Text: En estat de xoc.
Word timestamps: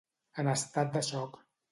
En 0.43 0.47
estat 0.53 0.89
de 0.95 1.03
xoc. 1.09 1.37